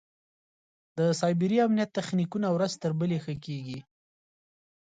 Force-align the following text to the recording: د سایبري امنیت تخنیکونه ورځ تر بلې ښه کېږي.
د 0.97 0.99
سایبري 1.19 1.57
امنیت 1.67 1.89
تخنیکونه 1.99 2.47
ورځ 2.55 2.71
تر 2.81 2.91
بلې 2.99 3.19
ښه 3.23 3.33
کېږي. 3.45 3.79